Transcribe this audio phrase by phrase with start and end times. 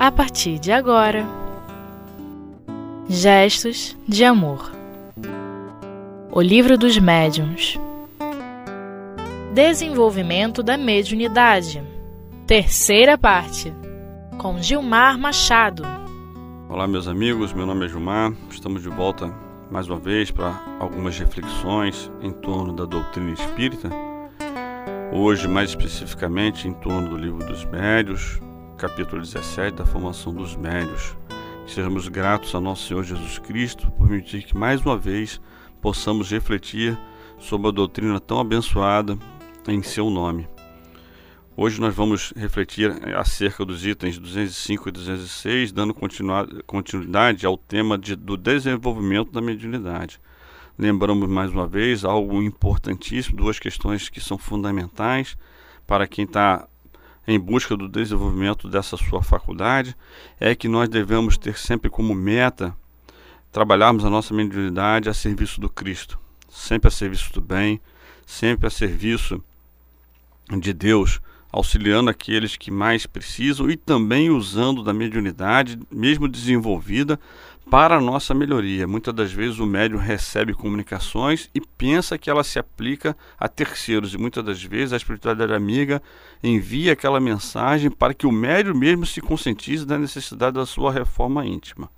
[0.00, 1.26] a partir de agora.
[3.06, 4.72] Gestos de Amor.
[6.32, 7.78] O Livro dos Médiuns.
[9.52, 11.82] Desenvolvimento da Mediunidade.
[12.46, 13.74] Terceira parte.
[14.38, 15.82] Com Gilmar Machado.
[16.66, 18.32] Olá, meus amigos, meu nome é Gilmar.
[18.50, 19.30] Estamos de volta
[19.70, 23.90] mais uma vez para algumas reflexões em torno da doutrina espírita.
[25.12, 28.40] Hoje, mais especificamente, em torno do livro dos médios,
[28.80, 31.14] capítulo 17 da formação dos médios.
[31.66, 35.38] Que sejamos gratos a nosso Senhor Jesus Cristo por permitir que mais uma vez
[35.82, 36.98] possamos refletir
[37.38, 39.18] sobre a doutrina tão abençoada
[39.68, 40.48] em seu nome.
[41.54, 45.94] Hoje nós vamos refletir acerca dos itens 205 e 206, dando
[46.66, 50.18] continuidade ao tema de, do desenvolvimento da mediunidade.
[50.78, 55.36] Lembramos mais uma vez algo importantíssimo, duas questões que são fundamentais
[55.86, 56.66] para quem está
[57.26, 59.96] em busca do desenvolvimento dessa sua faculdade
[60.38, 62.74] é que nós devemos ter sempre como meta
[63.52, 67.80] trabalharmos a nossa mediunidade a serviço do Cristo, sempre a serviço do bem,
[68.26, 69.42] sempre a serviço
[70.58, 71.20] de Deus,
[71.52, 77.18] auxiliando aqueles que mais precisam e também usando da mediunidade, mesmo desenvolvida,
[77.70, 78.84] para a nossa melhoria.
[78.84, 84.12] Muitas das vezes o médium recebe comunicações e pensa que ela se aplica a terceiros,
[84.12, 86.02] e muitas das vezes a espiritualidade amiga
[86.42, 91.46] envia aquela mensagem para que o médium mesmo se conscientize da necessidade da sua reforma
[91.46, 91.88] íntima.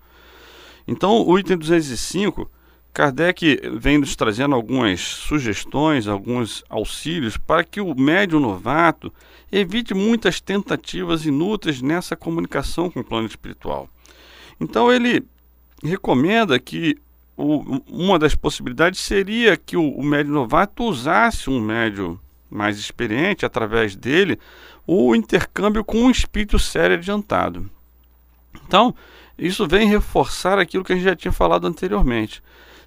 [0.86, 2.50] Então, o item 205,
[2.92, 9.10] Kardec vem nos trazendo algumas sugestões, alguns auxílios para que o médium novato
[9.50, 13.88] evite muitas tentativas inúteis nessa comunicação com o plano espiritual.
[14.60, 15.24] Então, ele
[15.82, 16.96] recomenda que
[17.36, 23.46] o, uma das possibilidades seria que o, o médio novato usasse um médio mais experiente,
[23.46, 24.38] através dele,
[24.86, 27.70] o intercâmbio com um espírito sério adiantado.
[28.66, 28.94] Então,
[29.38, 32.42] isso vem reforçar aquilo que a gente já tinha falado anteriormente.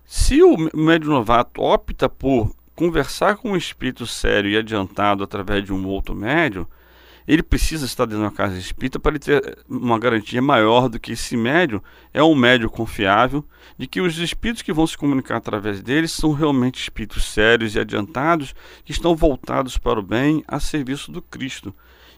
[0.06, 5.74] Se o médio novato opta por conversar com um espírito sério e adiantado através de
[5.74, 6.68] um outro médio,
[7.28, 11.00] ele precisa estar dentro de uma casa espírita para ele ter uma garantia maior do
[11.00, 13.44] que esse médio é um médio confiável,
[13.78, 17.80] de que os espíritos que vão se comunicar através dele são realmente espíritos sérios e
[17.80, 18.54] adiantados,
[18.84, 21.74] que estão voltados para o bem a serviço do Cristo.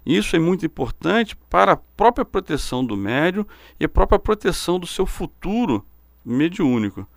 [0.06, 3.47] Isso é muito importante para a própria proteção do médio
[3.79, 5.85] e a própria proteção do seu futuro
[6.25, 7.07] mediúnico.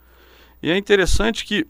[0.62, 1.66] E é interessante que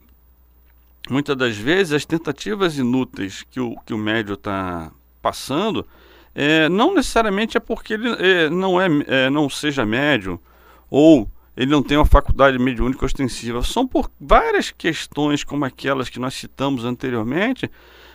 [1.09, 4.91] muitas das vezes as tentativas inúteis que o, que o médio está
[5.23, 5.87] passando
[6.35, 10.41] é, não necessariamente é porque ele é, não, é, é, não seja médio
[10.89, 13.63] ou ele não tem uma faculdade mediúnica ostensiva.
[13.63, 17.71] São por várias questões, como aquelas que nós citamos anteriormente,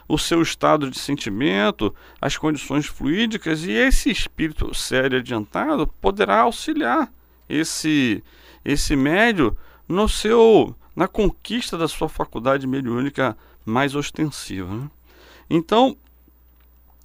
[0.07, 7.11] o seu estado de sentimento, as condições fluídicas, e esse espírito sério adiantado poderá auxiliar
[7.49, 8.23] esse,
[8.63, 9.55] esse médio
[9.87, 14.73] no seu na conquista da sua faculdade mediúnica mais ostensiva.
[14.73, 14.89] Né?
[15.49, 15.97] Então,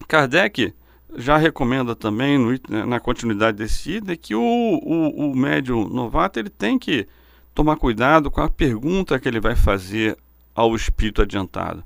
[0.06, 0.72] Kardec
[1.16, 6.50] já recomenda também, no, na continuidade desse item, que o, o, o médium novato ele
[6.50, 7.06] tem que
[7.54, 10.16] tomar cuidado com a pergunta que ele vai fazer
[10.54, 11.84] ao espírito adiantado.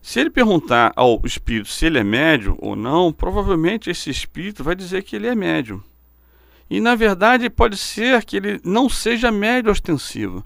[0.00, 4.74] Se ele perguntar ao espírito se ele é médio ou não, provavelmente esse espírito vai
[4.74, 5.82] dizer que ele é médio.
[6.68, 10.44] E na verdade pode ser que ele não seja médio ostensivo.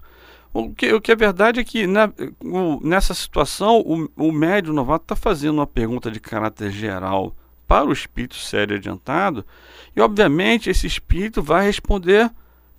[0.53, 2.11] O que, o que é verdade é que na,
[2.41, 7.35] o, nessa situação o, o médio novato está fazendo uma pergunta de caráter geral
[7.69, 9.45] para o espírito sério adiantado,
[9.95, 12.27] e obviamente esse espírito vai responder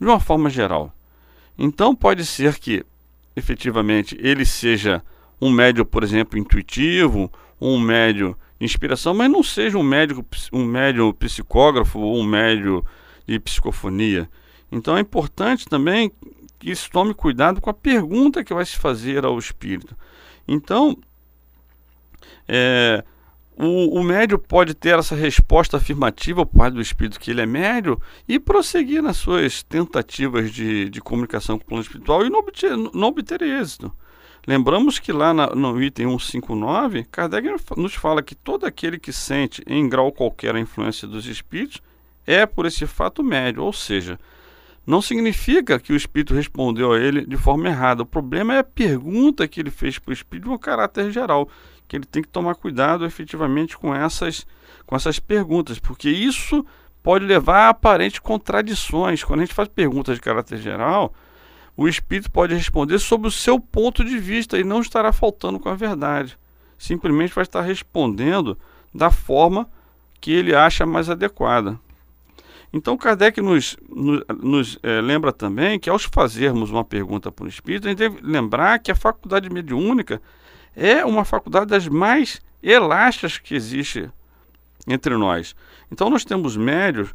[0.01, 0.93] de uma forma geral.
[1.57, 2.85] Então pode ser que
[3.37, 5.01] efetivamente ele seja
[5.41, 7.31] um médio, por exemplo, intuitivo,
[7.61, 12.85] um médio de inspiração, mas não seja um médico, um médio psicógrafo ou um médio
[13.29, 14.29] de psicofonia.
[14.73, 16.11] Então é importante também
[16.59, 19.97] que se tome cuidado com a pergunta que vai se fazer ao espírito.
[20.49, 20.99] Então,
[22.49, 23.05] é,
[23.63, 27.47] o, o médio pode ter essa resposta afirmativa ao pai do espírito que ele é
[27.47, 32.39] médio e prosseguir nas suas tentativas de, de comunicação com o plano espiritual e não
[32.39, 33.93] obter, não obter êxito.
[34.47, 39.63] Lembramos que lá na, no item 159, Kardec nos fala que todo aquele que sente
[39.67, 41.83] em grau qualquer a influência dos espíritos
[42.27, 44.19] é por esse fato médio, ou seja,
[44.87, 48.03] não significa que o espírito respondeu a ele de forma errada.
[48.03, 51.49] O problema é a pergunta que ele fez para o espírito um caráter geral,
[51.91, 54.47] que ele tem que tomar cuidado efetivamente com essas,
[54.87, 56.65] com essas perguntas, porque isso
[57.03, 59.25] pode levar a aparentes contradições.
[59.25, 61.13] Quando a gente faz perguntas de caráter geral,
[61.77, 65.69] o espírito pode responder sobre o seu ponto de vista e não estará faltando com
[65.69, 66.39] a verdade.
[66.79, 68.57] Simplesmente vai estar respondendo
[68.95, 69.69] da forma
[70.21, 71.77] que ele acha mais adequada.
[72.73, 77.49] Então Kardec nos, nos, nos é, lembra também que ao fazermos uma pergunta para o
[77.49, 80.23] espírito, a gente deve lembrar que a faculdade mediúnica
[80.77, 84.11] é uma faculdade das mais elásticas que existe
[84.87, 85.55] entre nós.
[85.91, 87.15] Então nós temos médios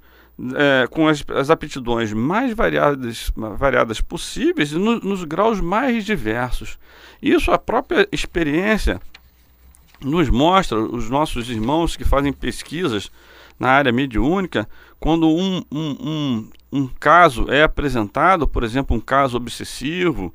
[0.56, 6.78] é, com as, as, aptidões mais variadas, variadas possíveis e no, nos graus mais diversos.
[7.22, 9.00] Isso a própria experiência
[10.04, 13.10] nos mostra, os nossos irmãos que fazem pesquisas
[13.58, 14.68] na área mediúnica,
[15.00, 20.34] quando um, um, um, um caso é apresentado, por exemplo, um caso obsessivo,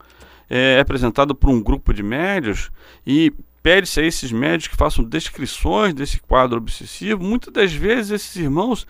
[0.51, 2.71] é apresentado por um grupo de médios
[3.07, 3.33] e
[3.63, 8.87] pede-se a esses médios que façam descrições desse quadro obsessivo, muitas das vezes esses irmãos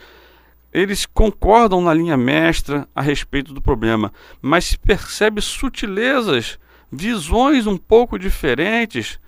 [0.73, 6.59] eles concordam na linha mestra a respeito do problema, mas se percebe sutilezas,
[6.91, 9.19] visões um pouco diferentes,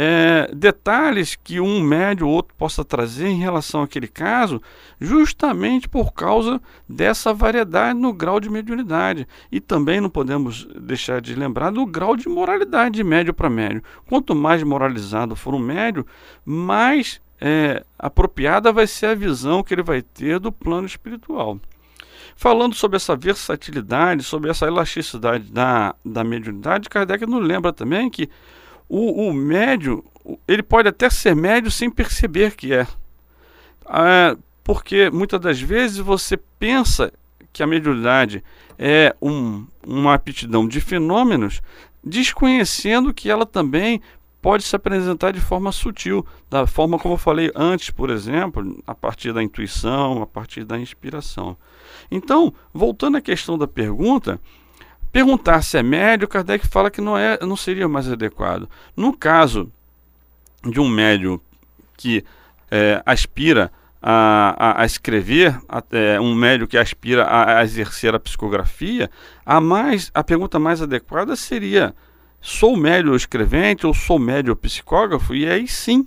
[0.00, 4.62] é, detalhes que um médio ou outro possa trazer em relação àquele caso,
[5.00, 9.26] justamente por causa dessa variedade no grau de mediunidade.
[9.50, 13.82] E também não podemos deixar de lembrar do grau de moralidade de médio para médio.
[14.08, 16.06] Quanto mais moralizado for um médio,
[16.44, 21.58] mais é, apropriada vai ser a visão que ele vai ter do plano espiritual.
[22.36, 28.30] Falando sobre essa versatilidade, sobre essa elasticidade da, da mediunidade, Kardec nos lembra também que
[28.88, 30.04] o, o médio,
[30.46, 32.86] ele pode até ser médio sem perceber que é.
[33.88, 34.36] é.
[34.64, 37.12] Porque muitas das vezes você pensa
[37.52, 38.44] que a mediunidade
[38.78, 41.62] é um, uma aptidão de fenômenos,
[42.04, 44.00] desconhecendo que ela também
[44.40, 48.94] pode se apresentar de forma sutil, da forma como eu falei antes, por exemplo, a
[48.94, 51.56] partir da intuição, a partir da inspiração.
[52.10, 54.40] Então, voltando à questão da pergunta,
[55.18, 58.68] perguntar se é médio, Kardec fala que não, é, não seria mais adequado.
[58.96, 59.68] No caso
[60.62, 61.42] de um médio
[61.96, 62.24] que
[62.70, 68.20] é, aspira a, a, a escrever, a, é, um médio que aspira a, exercer a
[68.20, 69.10] psicografia,
[69.44, 71.92] a, mais, a pergunta mais adequada seria
[72.40, 75.34] sou médio escrevente ou sou médio psicógrafo?
[75.34, 76.06] E aí sim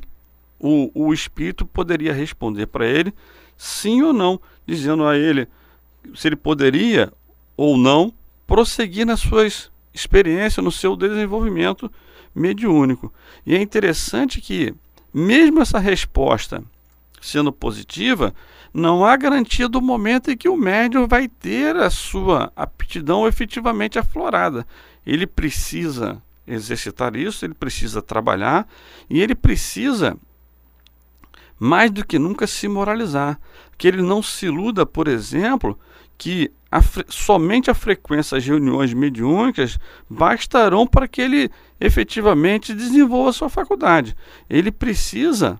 [0.58, 3.13] o, o espírito poderia responder para ele
[3.58, 5.50] sim ou não, dizendo a ele
[6.16, 7.12] se ele poderia
[7.58, 8.13] ou não
[8.51, 11.89] prosseguir nas suas experiências, no seu desenvolvimento
[12.36, 13.13] mediúnico.
[13.45, 14.74] E é interessante que,
[15.13, 16.62] mesmo essa resposta
[17.21, 18.36] sendo positiva,
[18.74, 23.98] não há garantia do momento em que o médium vai ter a sua aptidão efetivamente
[23.98, 24.68] aflorada.
[25.07, 28.68] Ele precisa exercitar isso, ele precisa trabalhar
[29.09, 30.18] e ele precisa
[31.57, 33.39] mais do que nunca se moralizar.
[33.77, 35.80] Que ele não se iluda, por exemplo,
[36.21, 43.50] que a somente a frequência das reuniões mediúnicas bastarão para que ele efetivamente desenvolva sua
[43.50, 44.15] faculdade.
[44.47, 45.59] Ele precisa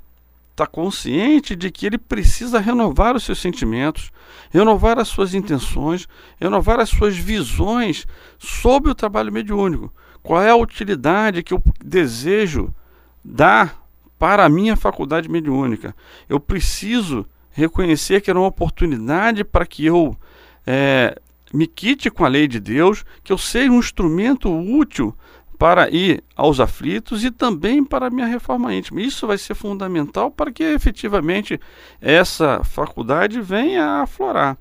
[0.52, 4.12] está consciente de que ele precisa renovar os seus sentimentos,
[4.52, 6.08] renovar as suas intenções,
[6.40, 8.06] renovar as suas visões
[8.38, 9.92] sobre o trabalho mediúnico.
[10.22, 12.72] Qual é a utilidade que eu desejo
[13.26, 13.82] dar
[14.20, 15.96] para a minha faculdade mediúnica?
[16.30, 20.16] Eu preciso reconhecer que era uma oportunidade para que eu
[20.66, 21.20] é,
[21.54, 25.16] me quite com a lei de Deus, que eu seja um instrumento útil
[25.58, 29.00] para ir aos aflitos e também para a minha reforma íntima.
[29.00, 31.60] Isso vai ser fundamental para que efetivamente
[32.02, 34.58] essa faculdade venha a aflorar.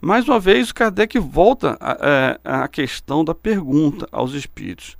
[0.00, 1.76] Mais uma vez, Kardec volta
[2.42, 4.96] à questão da pergunta aos espíritos,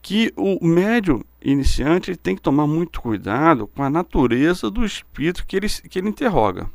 [0.00, 5.56] que o médio iniciante tem que tomar muito cuidado com a natureza do espírito que
[5.56, 6.70] ele, que ele interroga.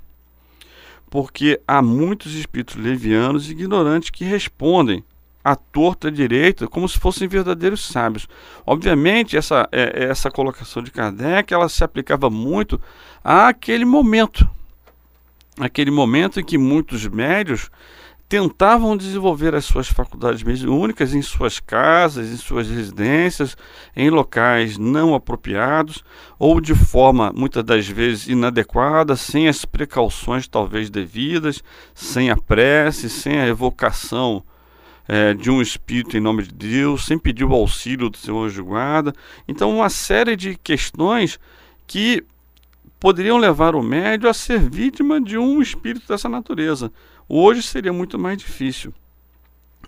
[1.15, 5.01] Porque há muitos espíritos levianos e ignorantes que respondem
[5.41, 8.27] à torta direita, como se fossem verdadeiros sábios.
[8.65, 12.81] Obviamente, essa, é, essa colocação de Kardec ela se aplicava muito
[13.24, 14.45] àquele momento.
[15.57, 17.72] Aquele momento em que muitos médios
[18.27, 23.55] tentavam desenvolver as suas faculdades mediúnicas em suas casas, em suas residências,
[23.96, 26.03] em locais não apropriados
[26.39, 31.63] ou de forma muitas das vezes inadequada, sem as precauções talvez devidas,
[31.94, 34.44] sem a prece, sem a evocação
[35.08, 38.62] é, de um espírito em nome de Deus, sem pedir o auxílio do Senhor de
[38.62, 39.13] guarda.
[39.48, 41.39] Então, uma série de questões
[41.86, 42.24] que
[43.00, 46.91] poderiam levar o médio a ser vítima de um espírito dessa natureza.
[47.27, 48.94] Hoje seria muito mais difícil.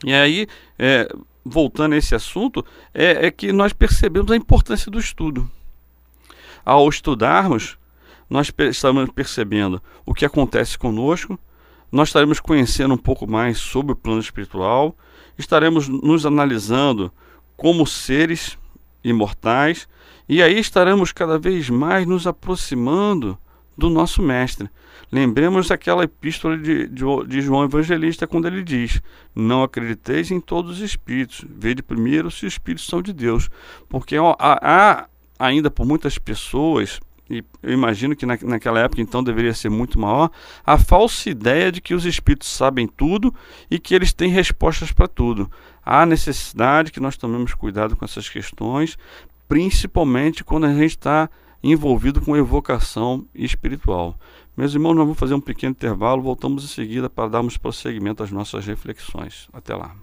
[0.03, 1.07] E aí, é,
[1.43, 5.49] voltando a esse assunto, é, é que nós percebemos a importância do estudo.
[6.65, 7.77] Ao estudarmos,
[8.29, 11.39] nós estamos percebendo o que acontece conosco,
[11.91, 14.95] nós estaremos conhecendo um pouco mais sobre o plano espiritual,
[15.37, 17.11] estaremos nos analisando
[17.55, 18.57] como seres
[19.03, 19.87] imortais
[20.27, 23.37] e aí estaremos cada vez mais nos aproximando
[23.77, 24.69] do nosso Mestre.
[25.11, 29.01] Lembremos daquela epístola de, de, de, João Evangelista, quando ele diz:
[29.33, 33.49] Não acrediteis em todos os espíritos, vede primeiro se os espíritos são de Deus.
[33.87, 35.07] Porque ó, há, há
[35.39, 39.99] ainda por muitas pessoas, e eu imagino que na, naquela época então deveria ser muito
[39.99, 40.29] maior,
[40.65, 43.33] a falsa ideia de que os espíritos sabem tudo
[43.71, 45.49] e que eles têm respostas para tudo.
[45.85, 48.97] Há necessidade que nós tomemos cuidado com essas questões,
[49.47, 51.29] principalmente quando a gente está
[51.63, 54.17] envolvido com evocação espiritual.
[54.55, 58.31] Meus irmãos, nós vamos fazer um pequeno intervalo, voltamos em seguida para darmos prosseguimento às
[58.31, 59.47] nossas reflexões.
[59.53, 59.95] Até lá.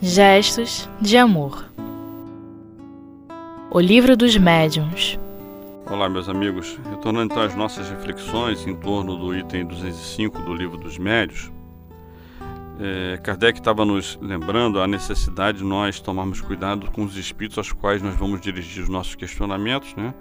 [0.00, 1.70] Gestos de Amor
[3.70, 5.16] O Livro dos Médiuns
[5.92, 6.80] Olá, meus amigos.
[6.88, 11.51] Retornando então às nossas reflexões em torno do item 205 do Livro dos Médiuns,
[12.84, 17.72] é, Kardec estava nos lembrando a necessidade de nós tomarmos cuidado com os espíritos aos
[17.72, 20.12] quais nós vamos dirigir os nossos questionamentos, né?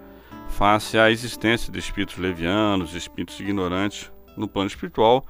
[0.50, 5.25] Face à existência de espíritos levianos, espíritos ignorantes no plano espiritual,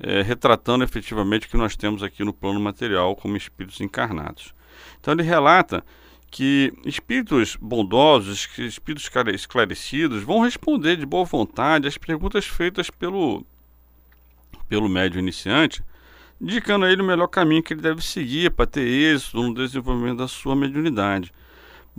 [0.00, 4.52] é, retratando efetivamente o que nós temos aqui no plano material como espíritos encarnados.
[5.00, 5.84] Então ele relata
[6.32, 13.46] que espíritos bondosos, que espíritos esclarecidos vão responder de boa vontade às perguntas feitas pelo,
[14.68, 15.84] pelo médio iniciante
[16.40, 20.18] indicando a ele o melhor caminho que ele deve seguir para ter êxito no desenvolvimento
[20.18, 21.32] da sua mediunidade.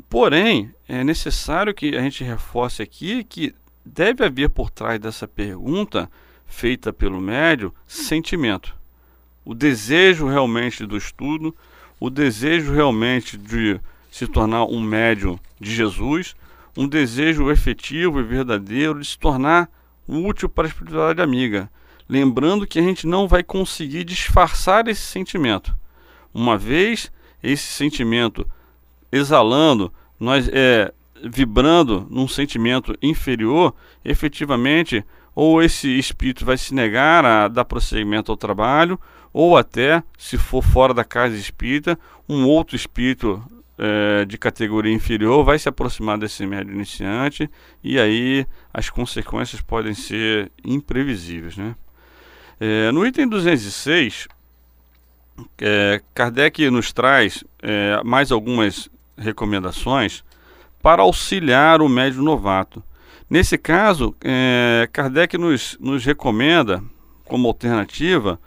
[0.10, 3.53] Porém, é necessário que a gente reforce aqui que
[3.86, 6.10] deve haver por trás dessa pergunta
[6.46, 8.75] feita pelo médio sentimento.
[9.44, 11.56] O desejo realmente do estudo,
[12.00, 13.79] o desejo realmente de
[14.12, 16.36] se tornar um médium de Jesus,
[16.75, 19.70] um desejo efetivo e verdadeiro de se tornar
[20.08, 21.70] útil para a espiritualidade amiga.
[22.09, 25.75] Lembrando que a gente não vai conseguir disfarçar esse sentimento.
[26.33, 27.11] Uma vez
[27.43, 28.47] esse sentimento
[29.11, 33.73] exalando, nós é, vibrando num sentimento inferior,
[34.03, 35.03] efetivamente,
[35.35, 38.99] ou esse espírito vai se negar a dar prosseguimento ao trabalho,
[39.33, 43.43] ou até, se for fora da casa espírita, um outro espírito
[43.77, 47.49] é, de categoria inferior vai se aproximar desse médio iniciante,
[47.83, 51.75] e aí as consequências podem ser imprevisíveis, né?
[52.59, 54.27] É, no item 206,
[55.59, 60.23] é, Kardec nos traz é, mais algumas recomendações
[60.81, 62.83] para auxiliar o médio novato.
[63.29, 66.83] Nesse caso, é, Kardec nos, nos recomenda,
[67.25, 68.39] como alternativa,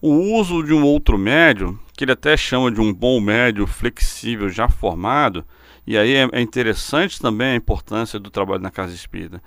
[0.00, 4.48] o uso de um outro médio, que ele até chama de um bom médio flexível
[4.48, 5.44] já formado,
[5.86, 9.42] e aí é, é interessante também a importância do trabalho na casa espírita.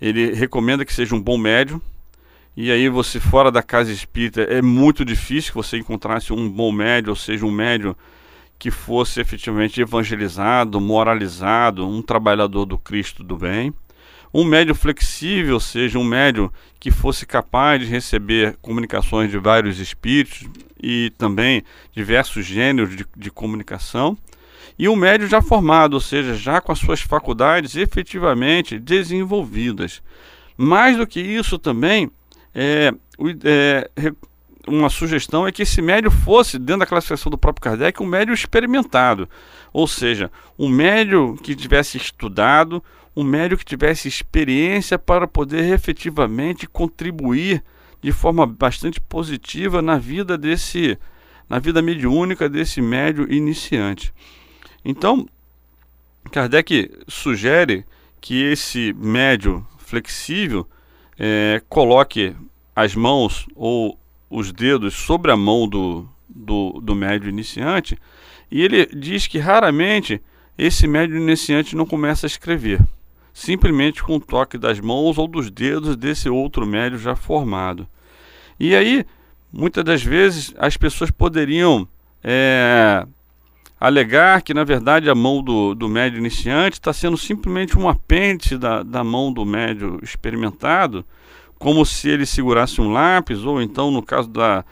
[0.00, 1.80] Ele recomenda que seja um bom médio,
[2.56, 6.70] e aí você fora da casa espírita é muito difícil que você encontrasse um bom
[6.70, 7.96] médio, ou seja, um médio
[8.58, 13.74] que fosse efetivamente evangelizado, moralizado, um trabalhador do Cristo do bem.
[14.32, 19.78] Um médio flexível, ou seja, um médio que fosse capaz de receber comunicações de vários
[19.78, 20.48] espíritos
[20.82, 24.16] e também diversos gêneros de, de comunicação.
[24.78, 30.02] E um médio já formado, ou seja, já com as suas faculdades efetivamente desenvolvidas.
[30.56, 32.10] Mais do que isso também,
[32.54, 32.94] é,
[33.44, 34.12] é,
[34.66, 38.32] uma sugestão é que esse médio fosse, dentro da classificação do próprio Kardec, um médio
[38.32, 39.28] experimentado.
[39.72, 42.82] Ou seja, um médio que tivesse estudado,
[43.16, 47.62] um médio que tivesse experiência para poder efetivamente contribuir
[48.00, 50.98] de forma bastante positiva na vida desse,
[51.48, 54.12] na vida mediúnica desse médio iniciante.
[54.84, 55.26] Então,
[56.30, 57.84] Kardec sugere
[58.20, 60.66] que esse médio flexível
[61.18, 62.34] é, coloque
[62.74, 67.96] as mãos ou os dedos sobre a mão do, do, do médio iniciante
[68.50, 70.20] e ele diz que raramente
[70.56, 72.80] esse médio iniciante não começa a escrever,
[73.32, 77.86] simplesmente com o toque das mãos ou dos dedos desse outro médio já formado.
[78.58, 79.04] E aí,
[79.52, 81.88] muitas das vezes, as pessoas poderiam
[82.22, 83.04] é,
[83.86, 88.56] alegar que, na verdade, a mão do, do médio iniciante está sendo simplesmente um apêndice
[88.56, 91.04] da, da mão do médio experimentado,
[91.58, 94.64] como se ele segurasse um lápis, ou então, no caso da,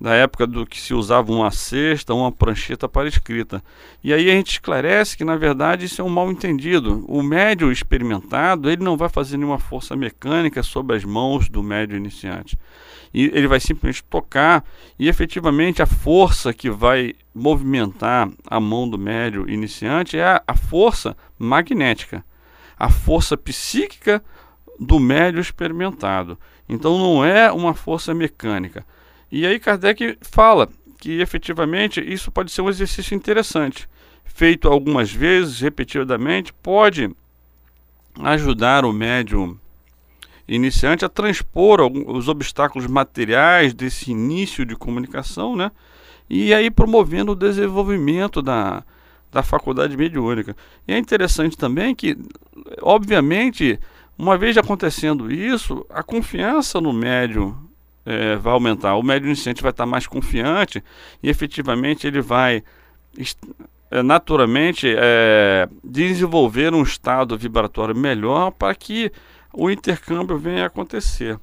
[0.00, 3.62] da época do que se usava uma cesta, uma prancheta para escrita.
[4.02, 7.04] E aí a gente esclarece que, na verdade, isso é um mal entendido.
[7.08, 11.96] O médio experimentado, ele não vai fazer nenhuma força mecânica sobre as mãos do médio
[11.96, 12.56] iniciante
[13.12, 14.64] e ele vai simplesmente tocar
[14.98, 20.54] e efetivamente a força que vai movimentar a mão do médio iniciante é a, a
[20.54, 22.24] força magnética,
[22.78, 24.22] a força psíquica
[24.78, 26.38] do médio experimentado.
[26.68, 28.84] Então não é uma força mecânica.
[29.30, 30.68] E aí Kardec fala
[30.98, 33.88] que efetivamente isso pode ser um exercício interessante.
[34.24, 37.10] Feito algumas vezes, repetidamente, pode
[38.20, 39.56] ajudar o médium
[40.46, 45.70] iniciante a transpor os obstáculos materiais desse início de comunicação, né?
[46.28, 48.82] E aí promovendo o desenvolvimento da,
[49.30, 50.56] da faculdade mediúnica.
[50.86, 52.16] E é interessante também que,
[52.82, 53.78] obviamente,
[54.16, 57.67] uma vez acontecendo isso, a confiança no médium
[58.08, 58.94] é, vai aumentar.
[58.96, 60.82] O médium iniciante vai estar mais confiante
[61.22, 62.64] e efetivamente ele vai
[63.90, 69.12] é, naturalmente é, desenvolver um estado vibratório melhor para que
[69.52, 71.38] o intercâmbio venha a acontecer.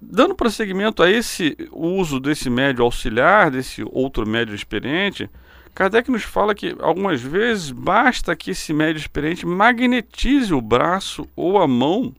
[0.00, 5.28] Dando prosseguimento a esse uso desse médio auxiliar, desse outro médio experiente,
[5.74, 11.58] Kardec nos fala que algumas vezes basta que esse médio experiente magnetize o braço ou
[11.58, 12.14] a mão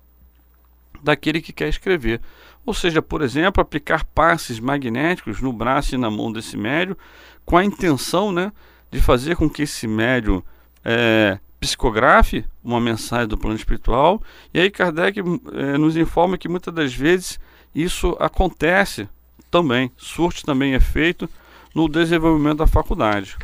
[1.04, 2.22] daquele que quer escrever.
[2.66, 6.98] Ou seja, por exemplo, aplicar passes magnéticos no braço e na mão desse médio
[7.46, 8.52] com a intenção né,
[8.92, 10.44] de fazer com que esse médio
[10.84, 14.22] é, psicografe uma mensagem do plano espiritual.
[14.54, 17.40] E aí Kardec é, nos informa que muitas das vezes
[17.74, 19.10] isso acontece
[19.50, 21.30] também, surte também efeito
[21.74, 23.38] no desenvolvimento da faculdade.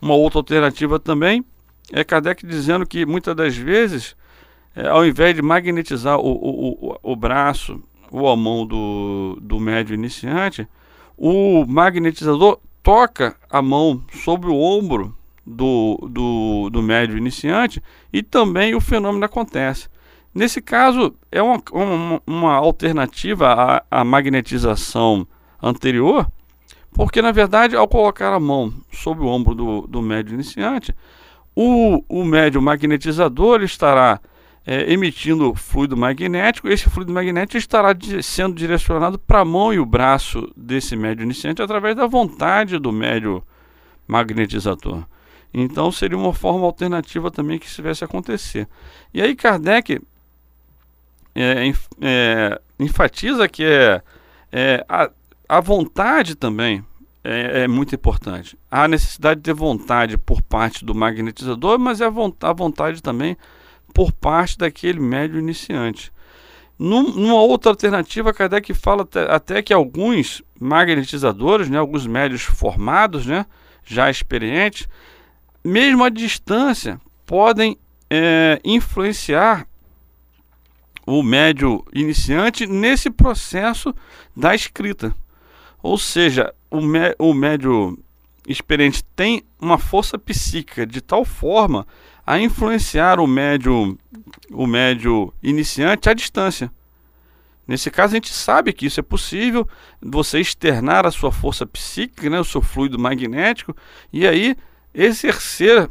[0.00, 1.44] Uma outra alternativa também
[1.92, 4.14] é Kardec dizendo que muitas das vezes,
[4.74, 9.60] é, ao invés de magnetizar o, o, o, o braço ou a mão do, do
[9.60, 10.66] médio iniciante,
[11.16, 17.82] o magnetizador toca a mão sobre o ombro do, do, do médio iniciante
[18.12, 19.88] e também o fenômeno acontece.
[20.34, 23.48] Nesse caso, é uma, uma, uma alternativa
[23.90, 25.26] à, à magnetização
[25.60, 26.30] anterior,
[26.92, 30.94] porque na verdade, ao colocar a mão sobre o ombro do, do médio iniciante,
[31.56, 34.20] o, o médio magnetizador estará
[34.70, 39.78] é, emitindo fluido magnético, esse fluido magnético estará di sendo direcionado para a mão e
[39.78, 43.42] o braço desse médio iniciante através da vontade do médio
[44.06, 45.04] magnetizador.
[45.54, 48.68] Então seria uma forma alternativa também que isso tivesse acontecer.
[49.14, 50.02] E aí Kardec
[51.34, 54.02] é, é, enfatiza que é,
[54.52, 55.10] é a,
[55.48, 56.84] a, vontade também
[57.24, 58.58] é, é, muito importante.
[58.70, 63.34] Há necessidade de vontade por parte do magnetizador, mas é a vontade, a vontade também
[63.92, 66.12] por parte daquele médio iniciante.
[66.78, 73.26] Num, numa outra alternativa, Kardec fala até, até, que alguns magnetizadores, né, alguns médios formados,
[73.26, 73.44] né,
[73.84, 74.88] já experientes,
[75.64, 77.76] mesmo à distância, podem
[78.08, 79.66] é, influenciar
[81.04, 83.94] o médio iniciante nesse processo
[84.36, 85.14] da escrita.
[85.82, 86.78] Ou seja, o,
[87.18, 87.98] o médio
[88.46, 91.86] experiente tem uma força psíquica de tal forma
[92.28, 93.98] a influenciar o médio,
[94.52, 96.70] o médio iniciante à distância.
[97.66, 99.66] Nesse caso, a gente sabe que isso é possível,
[99.98, 103.74] você externar a sua força psíquica, né, o seu fluido magnético,
[104.12, 104.54] e aí
[104.92, 105.90] exercer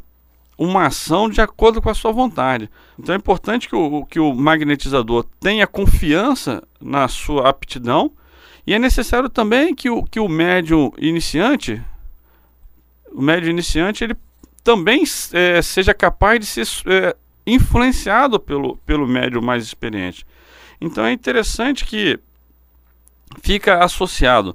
[0.56, 2.70] uma ação de acordo com a sua vontade.
[3.00, 8.12] Então é importante que o, que o magnetizador tenha confiança na sua aptidão
[8.66, 11.82] e é necessário também que o, que o médium iniciante,
[13.12, 14.16] o médium iniciante, ele
[14.68, 15.02] também
[15.32, 20.28] é, seja capaz de ser é, influenciado pelo, pelo médium mais experiente.
[20.82, 22.20] Então é interessante que
[23.42, 24.54] fica associado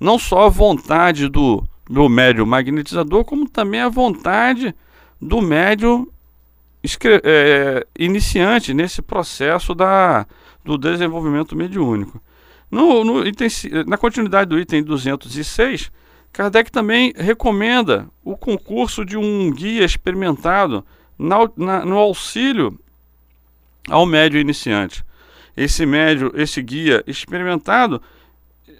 [0.00, 4.74] não só a vontade do, do médium magnetizador, como também a vontade
[5.20, 6.08] do médium
[7.22, 10.26] é, iniciante nesse processo da,
[10.64, 12.20] do desenvolvimento mediúnico.
[12.68, 13.22] No, no
[13.86, 15.92] na continuidade do item 206,
[16.32, 20.84] Kardec também recomenda o concurso de um guia experimentado
[21.18, 22.78] na, na, no auxílio
[23.88, 25.04] ao médio iniciante.
[25.56, 28.00] Esse médio, esse guia experimentado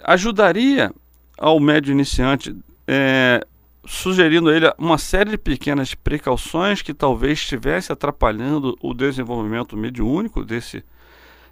[0.02, 0.92] ajudaria
[1.36, 3.44] ao médio iniciante, é,
[3.84, 10.44] sugerindo a ele uma série de pequenas precauções que talvez estivesse atrapalhando o desenvolvimento mediúnico
[10.44, 10.82] desse,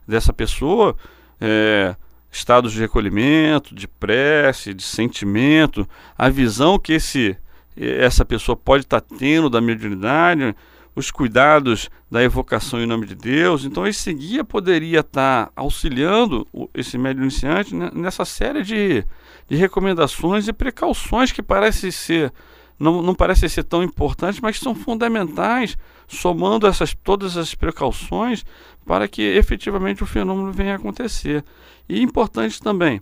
[0.08, 0.96] dessa pessoa.
[1.38, 1.94] É,
[2.30, 7.36] estados de recolhimento, de prece, de sentimento, a visão que esse,
[7.76, 10.54] essa pessoa pode estar tendo da mediunidade,
[10.94, 13.64] os cuidados da evocação em nome de Deus.
[13.64, 19.04] Então, esse guia poderia estar auxiliando esse médium iniciante nessa série de,
[19.48, 22.32] de recomendações e precauções que parece ser
[22.80, 25.76] não, não parecem ser tão importantes, mas são fundamentais,
[26.10, 28.44] somando essas, todas as precauções
[28.84, 31.44] para que efetivamente o fenômeno venha a acontecer.
[31.88, 33.00] E importante também,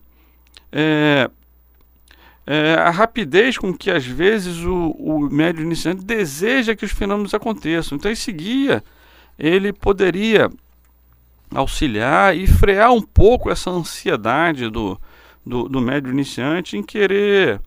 [0.71, 1.31] é,
[2.47, 7.33] é, a rapidez com que às vezes o, o médio iniciante deseja que os fenômenos
[7.33, 7.97] aconteçam.
[7.97, 8.85] Então esse guia
[9.38, 10.51] ele poderia
[11.55, 15.01] auxiliar e frear um pouco essa ansiedade do,
[15.47, 17.59] do, do médio iniciante em querer,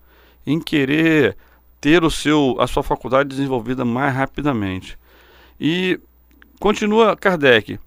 [0.46, 1.36] em querer
[1.80, 4.96] ter o seu, a sua faculdade desenvolvida mais rapidamente.
[5.64, 6.00] E
[6.58, 7.78] continua Kardec.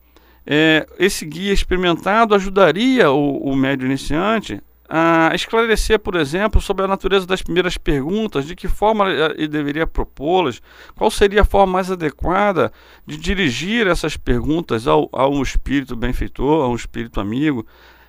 [0.48, 6.88] É, esse guia experimentado ajudaria o, o médio iniciante a esclarecer, por exemplo, sobre a
[6.88, 10.62] natureza das primeiras perguntas, de que forma ele deveria propô-las,
[10.96, 12.72] qual seria a forma mais adequada
[13.06, 17.66] de dirigir essas perguntas ao, a um espírito benfeitor, a um espírito amigo,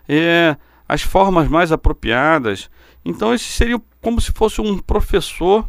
[0.08, 0.56] é,
[0.88, 2.70] as formas mais apropriadas.
[3.04, 5.68] Então, esse seria como se fosse um professor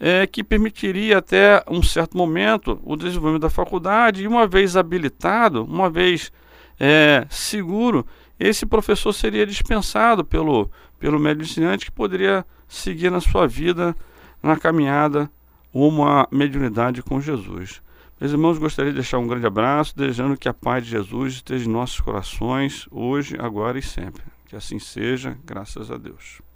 [0.00, 5.62] é, que permitiria até um certo momento o desenvolvimento da faculdade, e uma vez habilitado,
[5.64, 6.32] uma vez
[6.78, 8.06] é, seguro,
[8.38, 13.94] esse professor seria dispensado pelo, pelo médico ensinante que poderia seguir na sua vida,
[14.42, 15.30] na caminhada,
[15.72, 17.82] uma mediunidade com Jesus.
[18.18, 21.66] Meus irmãos, gostaria de deixar um grande abraço, desejando que a paz de Jesus esteja
[21.66, 24.22] em nossos corações, hoje, agora e sempre.
[24.46, 26.49] Que assim seja, graças a Deus.